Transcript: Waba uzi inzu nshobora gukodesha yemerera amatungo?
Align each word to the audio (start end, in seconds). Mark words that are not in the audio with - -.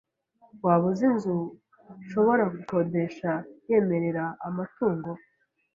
Waba 0.65 0.85
uzi 0.91 1.03
inzu 1.11 1.35
nshobora 2.03 2.43
gukodesha 2.53 3.29
yemerera 3.67 4.23
amatungo? 4.47 5.11